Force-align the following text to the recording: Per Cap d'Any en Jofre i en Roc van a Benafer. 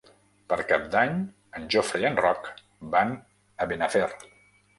Per 0.51 0.57
Cap 0.69 0.87
d'Any 0.95 1.19
en 1.59 1.67
Jofre 1.75 2.01
i 2.05 2.07
en 2.09 2.17
Roc 2.21 2.49
van 2.97 3.15
a 3.61 3.69
Benafer. 3.75 4.09